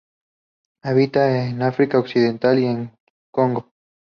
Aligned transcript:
Habita 0.81 1.45
en 1.47 1.61
África 1.61 1.99
occidental 1.99 2.57
y 2.57 2.65
el 2.65 2.89
Congo. 3.29 3.69